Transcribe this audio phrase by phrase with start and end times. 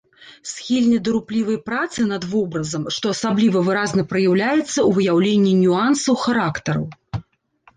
[0.51, 6.83] Схільны да руплівай працы над вобразам, што асабліва выразна праяўляецца ў выяўленні нюансаў характараў.